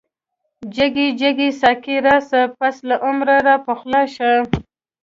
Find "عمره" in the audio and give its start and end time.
3.07-3.37